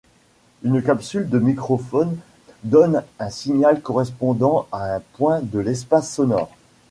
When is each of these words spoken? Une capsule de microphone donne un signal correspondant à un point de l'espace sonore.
Une 0.63 0.81
capsule 0.81 1.29
de 1.29 1.37
microphone 1.37 2.17
donne 2.63 3.03
un 3.19 3.29
signal 3.29 3.83
correspondant 3.83 4.67
à 4.71 4.95
un 4.95 4.99
point 4.99 5.41
de 5.43 5.59
l'espace 5.59 6.11
sonore. 6.11 6.49